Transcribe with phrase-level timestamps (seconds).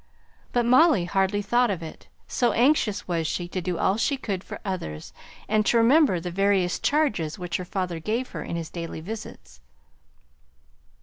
[0.51, 4.43] But Molly hardly thought of it, so anxious was she to do all she could
[4.43, 5.13] for others,
[5.47, 9.61] and to remember the various charges which her father gave her in his daily visits.